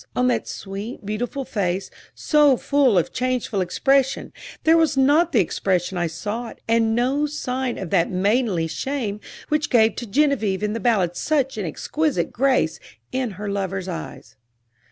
on 0.15 0.25
that 0.25 0.47
sweet, 0.47 1.05
beautiful 1.05 1.45
face, 1.45 1.91
so 2.15 2.57
full 2.57 2.97
of 2.97 3.13
changeful 3.13 3.61
expression, 3.61 4.33
there 4.63 4.75
was 4.75 4.97
not 4.97 5.31
the 5.31 5.39
expression 5.39 5.95
I 5.95 6.07
sought, 6.07 6.59
and 6.67 6.95
no 6.95 7.27
sign 7.27 7.77
of 7.77 7.91
that 7.91 8.09
maidenly 8.09 8.65
shame 8.65 9.19
which 9.49 9.69
gave 9.69 9.95
to 9.97 10.07
Genevieve 10.07 10.63
in 10.63 10.73
the 10.73 10.79
ballad 10.79 11.15
such 11.15 11.55
an 11.55 11.67
exquisite 11.67 12.31
grace 12.31 12.79
in 13.11 13.29
her 13.37 13.47
lover's 13.47 13.87
eyes. 13.87 14.35